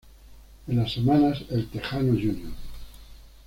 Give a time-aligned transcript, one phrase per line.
[0.65, 2.39] En las semanas, El Texano Jr.